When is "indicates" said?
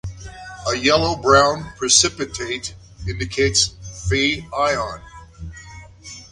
3.07-3.67